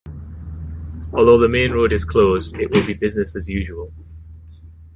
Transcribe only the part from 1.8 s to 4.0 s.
is closed, it will be business as usual.